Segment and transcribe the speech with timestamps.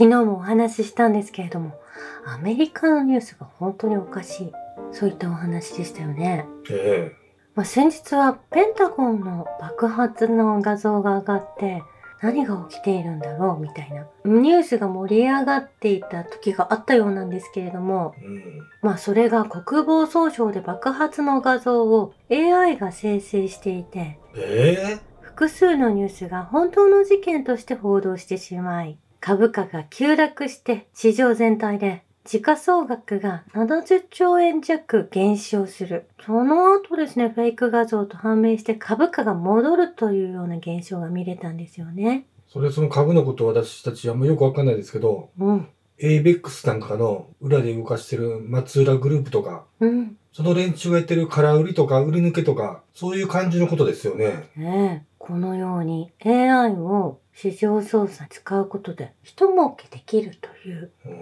[0.00, 1.78] 昨日もお話ししたんですけれども、
[2.24, 4.52] アメリカのニュースが本当におかしい。
[4.92, 6.46] そういったお話でしたよね。
[6.70, 7.12] え
[7.54, 11.82] まあ、先日はペンタゴンの爆発の画像が上がって、
[12.22, 18.68] 何が起きているんだろうみたいなニュースが盛り上がっていた時があったようなんですけれども、えうん。
[18.80, 36.08] まあそれが国防総省で爆発の画像を AI が生成していて、え複数のニュースが本当の事件として報道してしまい、株価が急落して市場全体で時価総額が70兆円弱減少する。
[36.24, 42.26] その後ですね、フェイク画像と判明して株価が戻るというような現象が見れたんですよね。
[42.48, 45.68] それその株のこと私たちあんまよくわかんないですけど、うん。
[45.98, 50.16] ABEX なんかの裏で動かしてる松浦グループとか、うん。
[50.32, 54.48] その連中がやってる空売りとか売り抜けとか、そういう感じのことですよね。
[54.56, 61.14] ねえ、このように AI を市場操作に使うことで一儲けできるといううん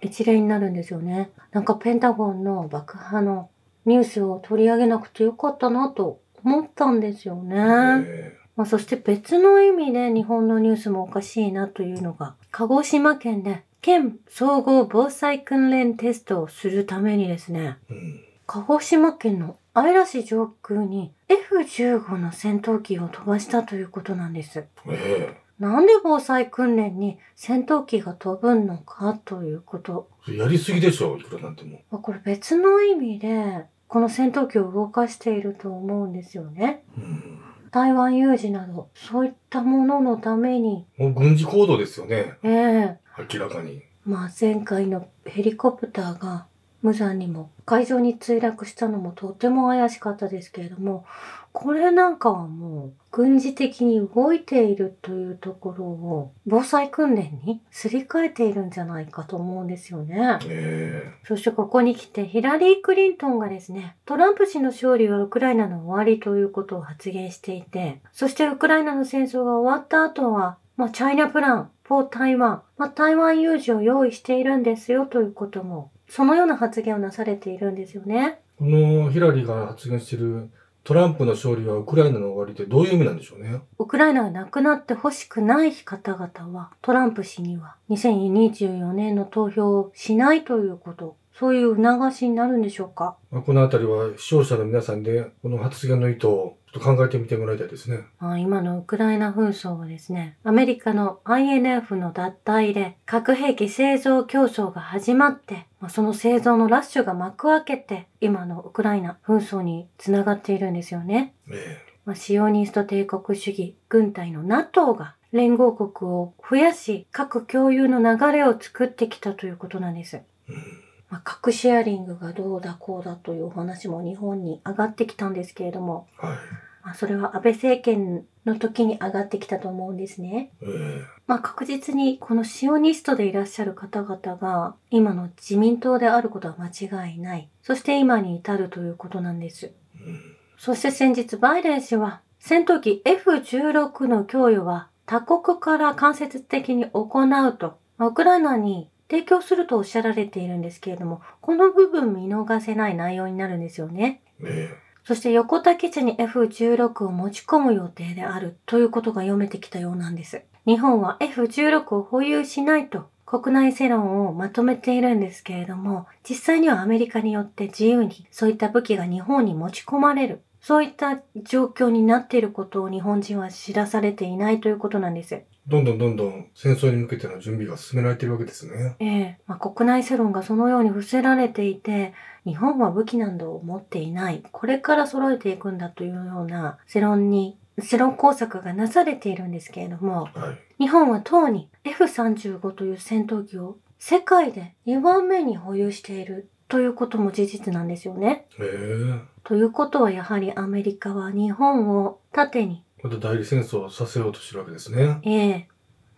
[0.00, 1.30] 一例になるんですよね。
[1.52, 3.48] なんかペンタゴンの爆破の
[3.86, 7.56] ニュースを取り上げなくてよかったなと思ったんですよね。
[7.56, 24.64] えまあ、そして別の意味で日本のニュースもおかしいなというのが、鹿児島県で県総合防災訓練テストをするためにですね、えうん鹿児島県の姶良市上空に F15 の戦闘機を飛ばしたということなんです。
[24.88, 30.08] えなんで防災訓練に戦闘機が飛ぶのかということ。
[30.28, 31.82] えやりすぎでしょ、いくらなんても。
[31.90, 36.84] まあこれ別の意味で、この戦闘機を動かしていると思うんですよね。
[36.96, 37.40] うん
[37.72, 42.38] 台湾有事など、そういったもののために、もう軍事行動ですよね。
[42.44, 43.82] ええ明らかに。
[44.04, 46.46] まあ前回のヘリコプターが
[46.84, 51.06] 無残にも海上に墜落したのもとても怪しかったですけれども、
[51.50, 60.38] これなんかはもう軍事的に動いているというところを防災訓練にすり替えているんじゃないかと思うんですよね。
[60.46, 78.38] えそしてここに来てヒラリー・クリントンがですね、トランプ氏の勝利はウクライナの終わりということを発言していて、そしてウクライナの戦争が終わった後は、まあ、チャイナプラン、フォー台湾、まあ、台湾有事を用意しているんですよということも、そのような発言をなされているんですよね。
[78.56, 80.48] このヒラリーが発言してる
[80.84, 83.62] トランプの勝利はウクライナの終わりってどういう意味なんでしょうね。
[83.80, 98.00] ウクライナがなくなってほしくない方々は、トランプ氏には2024年の投票をしないということ、そういう促しになるんでしょうかまあ、このあたりは視聴者の皆さんでこの発言の意図をと考えてみてもらいたいですね。
[98.18, 111.34] まあ今のウクライナ紛争はですね、アメリカの INF の脱退で核兵器製造競争が始まって、まあ、その製造のラッシュが幕開けて、今のウクライナ紛争につながっているんですよね。
[111.48, 120.16] えまあ、シオニスト帝国主義軍隊の NATO が連合国を増やし、核共有の流れを作ってきたということなんです。
[120.16, 120.84] えうん
[121.14, 126.36] まあ、核シェアリングがどうだこうだというお話も日本に上がってきたんですけれども、はい。
[126.84, 130.52] まあ、それは安倍政権の時に上がってきたと思うんですね。
[130.60, 136.68] ええまあ確実にこのシオニストでいらっしゃる方々が今の自民党であることは間
[137.06, 137.48] 違いない。
[137.62, 139.72] そして今に至るということなんです。
[139.98, 154.22] うんそして先日バイデン氏は戦闘機 F16 の供与は他国から間接的に行うと、まあウクライナに提供するとおっしゃられているんですけれども、この部分見逃せない内容になるんですよね。
[154.42, 154.70] え
[155.04, 160.42] そして横田基地に F16 を持ち込む予定であるということが読めてきたようなんです。
[160.66, 170.40] 日本は F16 を保有しないと国内世論をまとめているんですけれども、実際にはアメリカによって自由にそういった武器が日本に持ち込まれる。
[170.66, 175.42] そういった状況になっていることを日本人は知らされていないということなんです。
[175.68, 178.96] どんどんどんどん戦争に向けての準備が進められているわけですね。
[178.98, 182.14] ええまあ、国内世論がそのように伏せられていて、
[182.46, 184.42] 日本は武器などを持っていない。
[184.52, 190.84] これから揃えていくんだというような世論に、世論工作がなされているんですけれども、はい。
[190.84, 198.46] 日本は当に F35 という戦闘機を世界で2番目に保有しているということも事実なんですよね。
[198.58, 205.20] ええということはやはりアメリカは日本を盾にまた代理戦争をさせようとしてるわけですね。
[205.22, 205.68] ええ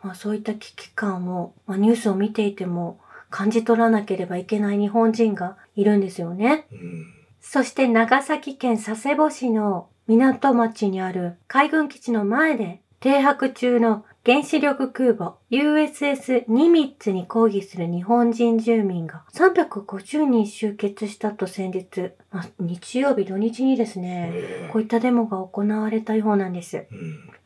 [0.03, 6.67] まあそういった危機感を、まあ、ニュースを見ていても感じ取らなければいけない日本人がいるんですよね。
[6.71, 7.13] うん。
[7.41, 26.89] そして長崎県佐世保市の港町にある海軍基地の前で停泊中の原子力空母 USS ニミッツに抗議する日本人住民が350人集結したと先日、まあ、日曜日土日にですね、えこういったデモが行われたようなんです。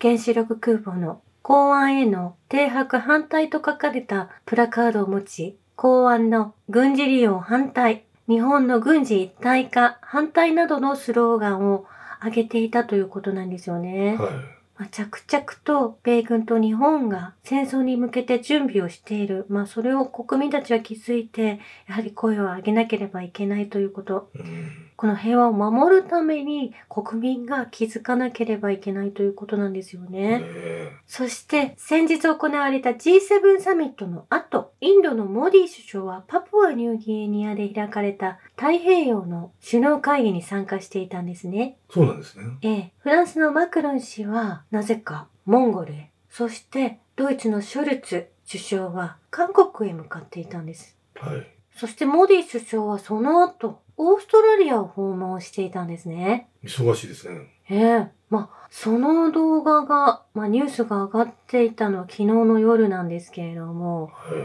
[0.00, 11.84] 原子力空母の公安への停泊反対と書かれたプラカードを持ち、公安の軍事利用反対、日本の軍事一体化反対などのスローガンを
[12.24, 14.16] 上げていたということなんですよね。
[14.16, 14.59] はい。
[14.80, 19.44] まあ、着々と米軍と日本が戦争に向けて準備をしている。
[19.50, 24.30] まあ、それを国民たちは気づいて、やはり声を上げなければいけないということ。
[24.34, 24.89] うん。
[25.00, 30.42] この平和を守るために国民が気づかなければいけないということなんですよね。
[30.44, 41.78] えそして先日行われた G7 サミットの後、インドのモディ首相はパプアニューギニアで開かれた太平洋の首脳会議に参加していたんですね。
[41.88, 42.44] そうなんですね。
[42.60, 50.94] ええ、フランスのマクロン氏はなぜかモンゴルへ、そしてドイツのショルツ首相は韓国へ向かっていたんです。
[51.14, 51.46] はい。
[51.74, 56.48] そしてモディ首相はその後、オーストラリアを訪問していたんですね。
[56.64, 57.48] 忙しいですね。
[57.68, 64.38] ええまあ、その動画が、まあ、ニュースが上がっていたのは昨日の夜なんですけれども、はい。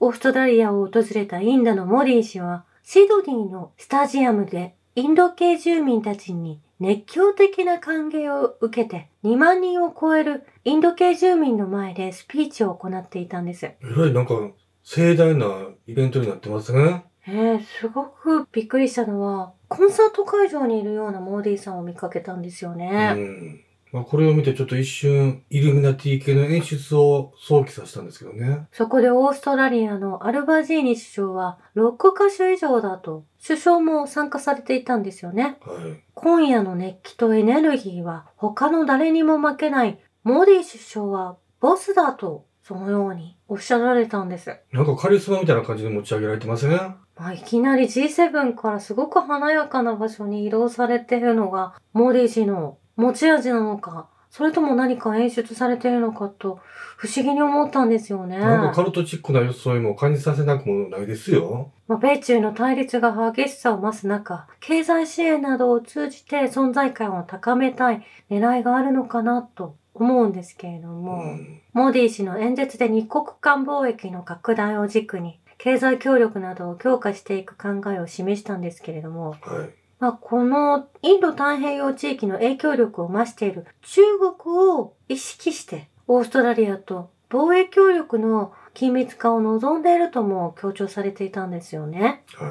[0.00, 13.66] オーストラリアを訪れたインドのモディ氏は、シドニーのスタジアムでインド系住民たちに熱狂的な歓迎を受けて2万人を超えるインド系住民の前でスピーチを行っていたんです。
[13.66, 14.34] えらいなんか
[14.82, 15.46] 盛大な
[15.86, 17.04] イベントになってますね。
[17.26, 23.12] ええすごくびっくりしたのは、コンサート会場にいるようなモーディさんを見かけたんですようね。
[23.12, 23.60] ん。
[23.92, 28.66] まあこれを見てちょっと一瞬イルミナティ系の演出を想起させたんですけどね。
[28.72, 35.58] そこでオーストラリアのアルバジーニ首相は6カ所以上だと首相も参加されていたんですよね。
[35.60, 36.02] はい。
[36.14, 44.56] 今夜の熱気とエネルギーは他の誰にも負けないモディ首相はボスだとそのようにおっしゃられたんです。
[44.72, 46.70] なんかカリスマみたいな感じで持ち上げられてません？
[46.70, 46.96] ま
[47.26, 56.58] あ、いきなり G7 からすごく華やかな場所に移動されているのがモディ氏の持ち味なのか、それとも何か演出されているのかと
[56.96, 58.38] 不思議に思ったんですよね。
[58.38, 61.70] なんかカルトチックな装いも感じさせなくもないですよ。
[61.86, 71.60] まあ、米中の対立が激しさを増す中、経済支援などを通じて存在感を高めたい狙いがあるのかなと思うんですけれどうも、ん。
[71.74, 79.70] モディ氏の演説で二国間貿易の拡大を軸に、経済協力などを強化していく考えを示したんですけれども、はい。
[80.00, 92.24] まあ、このインド太平洋地域の影響力を増している中国を意識して、オーストラリアと貿易協力の緊密化を望んでいるとも強調されていたんですよね。
[92.34, 92.50] はい。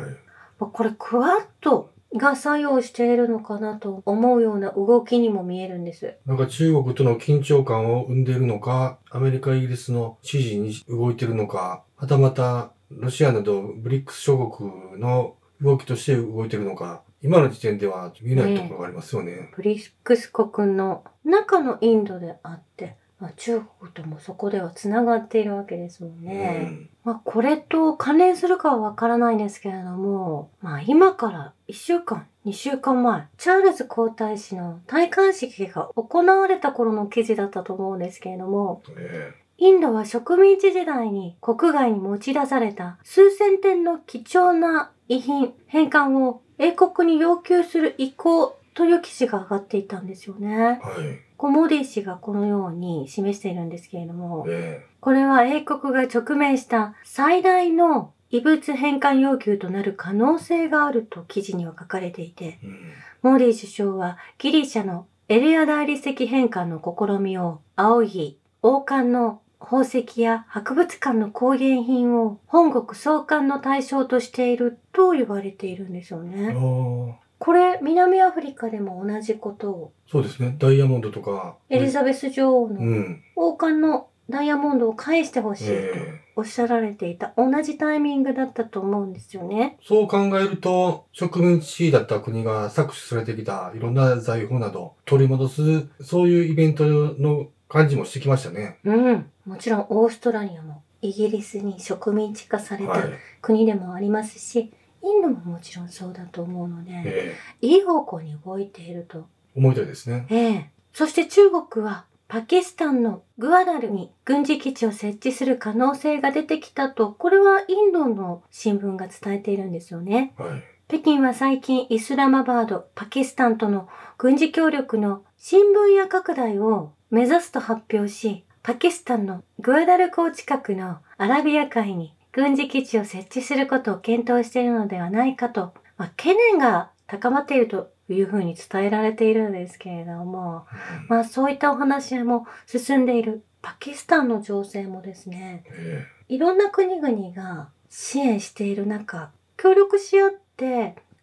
[0.57, 6.16] まあこれクワッドが作用しているのかなと思うような動きにも見えるんです。
[6.25, 19.52] なんか中国との緊張感を生んでいるのか、アメリカ、イギリスの支持に動いているのか、はたまたロシアなどブリックス諸国の動きとして動いているのか、今の時点では見えないところがありますよね。
[19.56, 26.68] ブリックス国の中のインドであって、まあ、中国ともそこではつながっているわけですもんね。
[26.70, 50.57] うんまあ、これと関連するかはわからないんですけれども、まあ、今から1週間、2週間前、チャールズ皇太子の戴冠式が行われた頃の記事だったと思うんですけれども、えインドは植民地時代に国外に持ち出された数千点の貴重な遺品、返還を英国に要求する意向という記事が上がっていたんですよねえ。
[50.57, 51.19] はい。
[51.38, 76.49] モディ氏がこのように示しているんですけれども、えこれは英国が直面した最大の異物返還要求となる可能性があると記事には書かれていて、えうんモーディ首相はギリシャのエレア大理石返還の試みを仰ぎ、王冠の宝石や博物館の工芸品を本国送還の対象としていると言われているんですよあね。
[76.49, 80.56] ーこれ、南アフリカでも同じことを、そうですね。
[80.59, 81.57] ダイヤモンドとか。
[81.71, 83.23] エリザベス女王うのん。
[83.35, 89.77] 王冠のダイヤモンドを返してほしいとえおっしゃられていた同じタイミングだったと思うんですよね。
[89.83, 98.80] そう考えると、植民地だった国が搾取されてきたいろんな財宝など取り戻す、そういうイベントの感じもしてきましたね。
[98.83, 99.31] うん。
[99.45, 103.09] もちろんオーストラリアもイギリスに植民地化されたはい。
[103.42, 109.19] 国でもありますし、インドももちろんそうだと思うので、えいい方向に動いていると。
[109.19, 110.28] え思いたいですね。
[110.30, 120.33] ええそして中国はパキスタンのグアダルに軍事基地を設置する可能性が出てきたと、これはインドの新聞が伝えているんですよね。
[120.37, 120.63] はい。
[120.92, 140.66] 北京は最近イスラマバード、パキスタンとの軍事協力の新分野拡大を目指すと発表し、パキスタンのグアダル港近くのアラビア海に軍事基地を設置することを検討しているのではないかと、まあ、懸念が高まっているというふうに伝えられているんですけれども、
[141.07, 143.45] まあそういったお話し合いも進んでいる。
[143.62, 150.51] パキスタンの情勢もですね、えいろんな国々が支援している中、協力し合って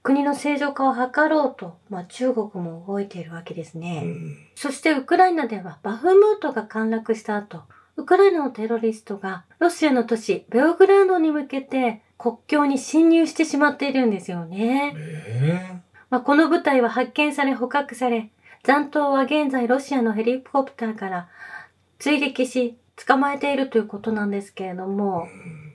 [0.03, 4.03] 国の正常化を図ろうと、まあ、中国も動いているわけですえね。
[4.05, 4.39] うん。
[4.55, 7.63] そしてウクライナではバフムートが陥落した後、
[7.97, 14.95] ウクライナのテロリストがロシアの都市ベオグラードに向けて国境に侵入してしまっているんですよね。
[14.97, 15.81] え
[16.11, 18.31] まあ、この部隊は発見され捕獲され、
[18.63, 21.29] 残党は現在ロシアのヘリコプターから
[21.99, 22.77] 追撃し
[23.07, 25.69] 捕まえているということなんですけれどえも、うん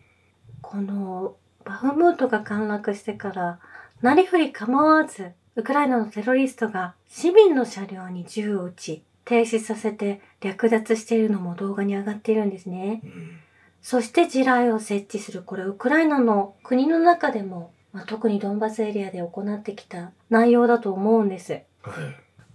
[0.64, 3.60] このバフムートが陥落してから、
[4.02, 13.02] なりふり構わず、ウクライナのテロリストが市民の車両に銃を撃ち、停止させて略奪しているのも動画に上がっているんですね。
[13.04, 13.40] うん
[13.84, 15.44] そして地雷を設置する。
[15.44, 21.52] これウクライナの国の中でも、まあ、特にドンバスエリアで行ってきた内容だと思うんです。
[21.52, 21.64] はい。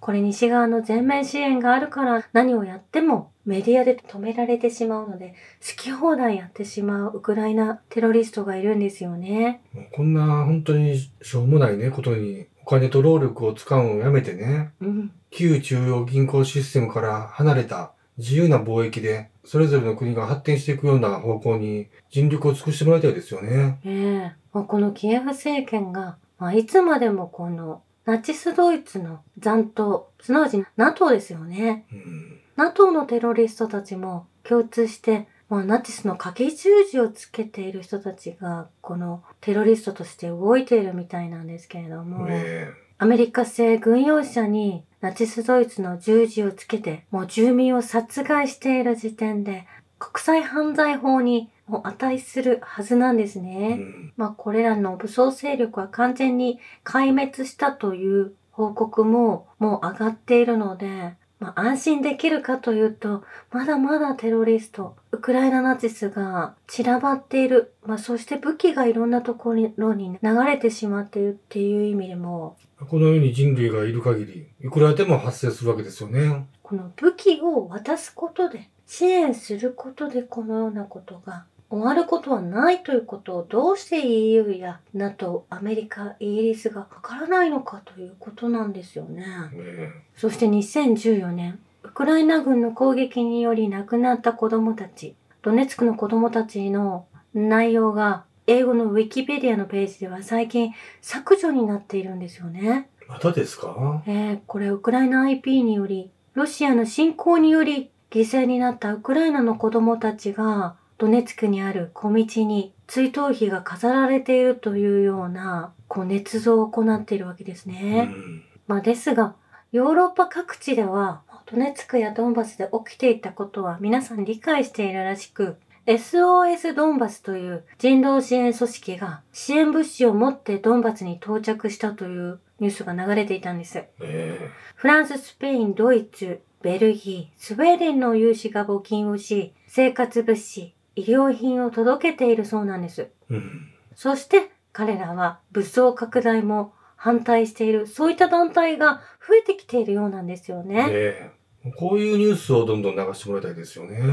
[0.01, 5.35] これ西側の全面支援があるから何をやってもメディアで止められてしまうので
[5.67, 9.63] 好き放題やってしまうウクライナテロリストがいるんですよね。
[9.73, 15.13] もうこんな本当にしょうもないね、ことにお金と労力を使うのをやめてね、うん。
[15.31, 23.81] 旧中央銀行システムから離れた自由な貿易で、それぞれの国が発展していくような方向に尽力を尽くしてもらいたいですよね。
[23.87, 31.87] ええまあこのキエフ政権が、まあ、いつまでもこのナチスドイツの残党、すなわち NATO ですよね。
[31.91, 32.28] うん。
[32.59, 49.65] NATO のテロリストたちも共通して、まあ、ナチスの鍵十字をつけている人たちが、このテロリストとして動いているみたいなんですけれども、えアメリカ製軍用車にナチスドイツの十字をつけて、もう住民を殺害している時点で、
[50.01, 53.69] 国際犯罪法にもう値するはずなんですえね。
[53.79, 54.13] うん。
[54.17, 72.57] まあこれらの武装勢力は完全に壊滅したという報告ももう上がっているので、まあ安心できるかというと、まだまだテロリスト、ウクライナナチスが散らばっている、まあそして武器がいろんなところに流れてしまっているっていう意味でも、
[72.89, 76.47] この世に人類がいる限り、いくらでも発生するわけですよね。
[76.63, 89.27] この武器を渡すことで、支援することでこのようなことが終わることはないということをどうして EU や NATO、アメリカ、イギリスがわからないのかということなんですよね。
[89.53, 100.73] えそして2014年、ウクライナ軍の攻撃により亡くなった子供たち、ドネツクの子供たちの内容が英語のウィキペディアのページでは最近
[101.03, 102.89] 削除になっているんですよね。
[103.03, 104.03] えまたですか？
[104.07, 118.03] えー、これウクライナ IP により、ロシアの侵攻により犠牲になったウクライナの子供たちが、ドネツクにある小道に追悼碑が飾られているというような、こう、捏造を行っているわけですうね。
[118.03, 118.43] ん。
[118.67, 119.37] まあですが、
[119.71, 133.85] ヨーロッパ各地では、ドネツクやドンバスで起きていたことは皆さん理解しているらしく、SOS ドンバスという人道支援組織が支援物資を持ってドンバスに到着したというニュースが流れていたんです。
[134.01, 143.03] えフランス、スペイン、ドイツ、ベルギー、スウェーデンの有志が募金をし、生活物資、医療品を届けているそうなんです。
[143.03, 143.73] えうん。
[143.95, 150.87] そして彼らは武装拡大も反対している、そういった団体が増えてきているようなんですよね。
[150.91, 151.39] ええ
[151.77, 153.99] こういうニュースをどんどん流してもらいたいですよね。
[153.99, 154.07] うー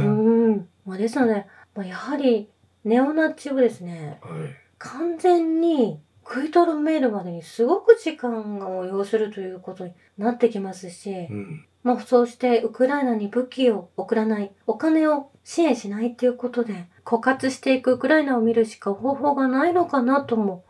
[0.55, 0.67] ん。
[0.85, 2.49] まあ、ですので、まあ、やはり
[2.83, 4.31] ネオナチをですね、はい。
[4.77, 11.65] 完全に食いとどめるまでにすごく時間を要するということになってきますし、うん。
[11.83, 20.65] まあ、そうしてウクライナに武器を送らない、お金を支援しないっていうことで、枯渇していくウクライナを見るしか方法がないのかなとも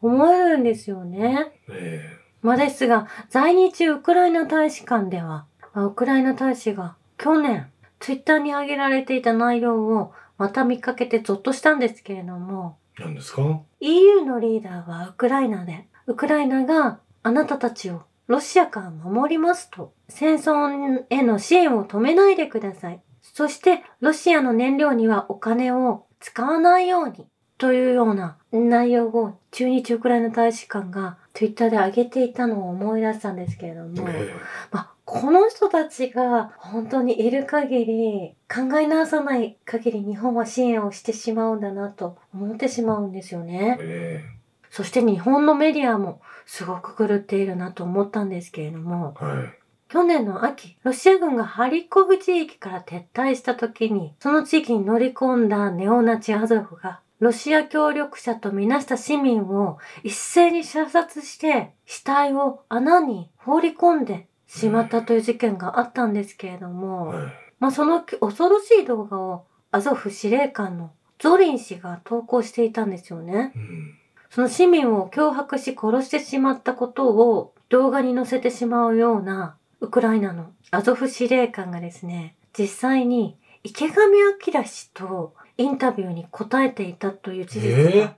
[0.00, 1.50] 思えるんですよね。
[1.68, 2.00] え
[2.42, 7.68] まあ、ですが、在日ウクライナ大使館では、まあウクライナ大使が去年、
[7.98, 23.02] ツイッターに上げられていた内容をまた見かけてゾッとしたんですけれども、え何ですか？EU のリーダーはウクライナで、ウクライナがあなたたちをロシアから守りますと、戦争への支援を止めないでください。
[23.20, 27.26] そして、ロシアの燃料にはお金を使わないように、
[27.58, 34.34] というような内容を駐日ウクライナ大使館が Twitter で上げていたのを思い出したんですけれども、え。
[34.70, 43.78] まあ、この人たちが本当にいる限り、考え直さない限り日本は支援をしてしまうんだなと思ってしまうんですよえね。
[43.82, 44.24] え
[44.70, 49.58] そして日本のメディアもすごく狂っているなと思ったんですけれども、えはい。
[49.90, 67.32] 去年の秋、ロシア軍がハリコフ地域から撤退した時に、その地域に乗り込んだネオナチアゾフが、ロシア協力者とみなした市民を一斉に射殺して、死体を穴に放り込んでしまったという事件があったんですけれども、はい。
[67.58, 73.52] まあ、その恐ろしい動画をアゾフ司令官のゾリン氏が投稿していたんですよね。
[73.56, 73.94] うん。
[74.28, 83.94] その市民を脅迫し殺してしまったことを動画に載せてしまうようなウクライナのアゾフ司令官がですね、実際に池上
[84.38, 88.14] 彰氏とインタビューに答えていたという事実えが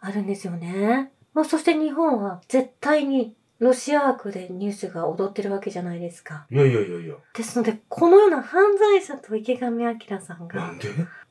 [0.00, 1.12] あるんですよね。
[1.32, 6.46] まあそして日本は絶対にロシア悪でニュースが踊ってるわけじゃないですか。
[6.50, 7.14] いやいやいやいや。
[7.34, 10.88] ですので、このような犯罪者と池上彰さんながんで？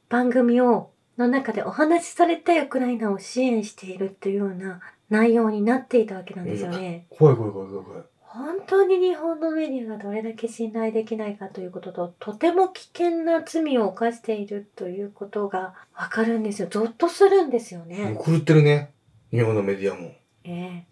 [0.10, 7.06] 番組をの中でお話しされてウクライナを支援しているっていうような内容になっていたわけなんですよね。
[7.10, 8.04] 怖い怖い怖い怖い怖い。
[8.22, 16.68] 本当に日本のメディアがどれだけ信頼できないかということと、とても危険な罪を犯しているということがわかるんですよ。
[16.70, 18.12] ゾッとするんですよね。
[18.12, 18.92] もう狂ってるね。
[19.32, 20.12] 日本のメディアも。
[20.44, 20.86] ええ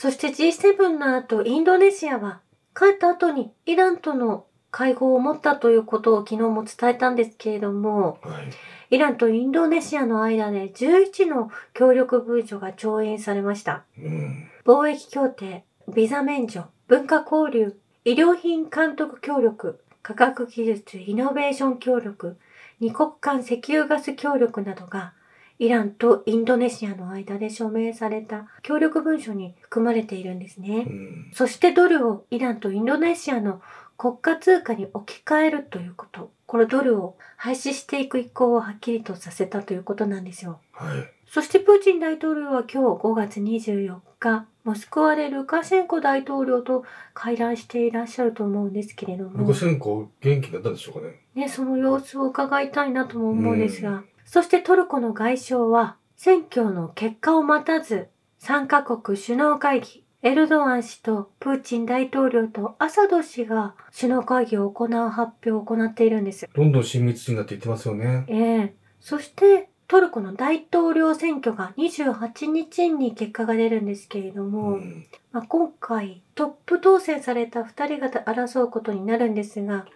[0.00, 2.40] そして G7 の後、インドネシアは
[2.74, 8.96] 帰った後にイランとの会合を持ったということを昨日も伝えたんですけれども、はい。
[8.96, 13.84] イランとインドネシアの間で11の協力文書が調印されました。
[13.98, 14.48] うん。
[14.64, 15.64] 貿易協定、
[15.94, 22.38] ビザ免除、文化交流、医療品監督協力、科学技術イノベーション協力、
[22.80, 25.12] 二国間石油ガス協力などが
[25.60, 30.90] イランとインドネシアの間で署名された協力文書に含まれているんですねう。
[30.90, 31.30] ん。
[31.34, 33.60] そしてドルをイランとインドネシアの
[33.98, 36.32] 国家通貨に置き換えるということ。
[36.46, 40.60] このドルを廃止していく意向をはっきりとさせたということなんですよ。
[40.72, 41.12] はい。
[41.26, 51.20] そしてプーチン大統領は今日5月24日、モスクワでルカシェンコ大統領と会談していらっしゃると思うんですけれどもルカ、シェンコ元気だったんでしょうかね。
[51.34, 54.02] ね、その様子を伺いたいなとも思うんですが、
[54.32, 58.10] そしてトルコの外相は選挙の結果を待たず、
[58.42, 66.48] 3カ国首脳会議、エルドアン氏とプーチン大統領とアサド氏が首脳会議を行う発表を行っているんです。
[66.54, 68.24] どんどん親密になっていってますよね。
[68.28, 75.06] ええそして、トルコの大統領選挙が28日に結果が出るんですけれどうも、ん。
[75.32, 79.86] まあ、今回トップ当選された2人が争うことになるんですが、はい。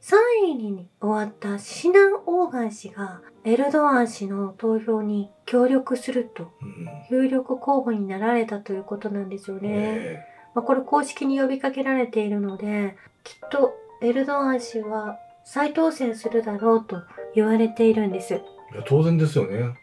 [0.00, 6.88] 3位に終わったシナン・オーガン氏がエルドアン氏の投票に協力するとうん。
[7.10, 9.70] 有力候補になられたということなんですよね。
[9.70, 17.02] えまあ、これ公式に呼びかけられているので、きっとエルドアン氏は再当選するだろうと
[17.34, 18.34] 言われているんです。
[18.34, 18.42] え
[18.74, 19.56] いや、当然ですよね。
[19.56, 19.74] うん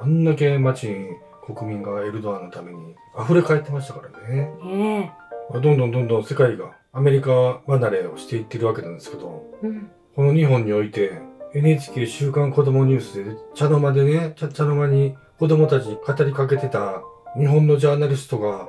[0.00, 1.08] あんだけ街に
[1.54, 4.50] 国民がエルドアンのために溢れ返ってましたからね。
[4.64, 9.66] ねまあどんどんどんどん世界がアメリカ離れをしていってるわけなんですけど、え。
[9.66, 9.90] うん。
[10.14, 11.12] この日本において
[11.54, 17.02] NHK 週刊子供ニュースで茶の間でね、茶茶の間に子供たちに語りかけてた
[17.38, 18.68] 日本のジャーナリストが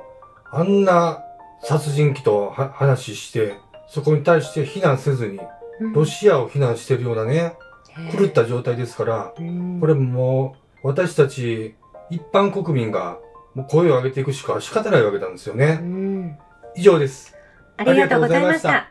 [0.52, 1.22] あんな
[1.62, 3.54] 殺人鬼とは話して、
[3.88, 5.40] そこに対して非難せずに
[5.80, 7.54] うんロシアを非難してるようなね、
[7.98, 11.74] ええ狂った状態ですから、うんこれもう私たち
[12.10, 13.18] 一般国民が
[13.54, 15.74] もう声を上げていくしか仕方ないわけなんですようね。
[15.74, 16.38] ん。
[16.74, 17.36] 以上です。
[17.76, 18.89] ありがとうございました。